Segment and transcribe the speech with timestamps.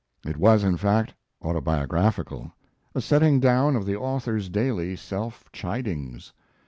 [0.25, 1.13] It was, in fact,
[1.43, 2.51] autobiographical,
[2.95, 6.31] a setting down of the author's daily self chidings.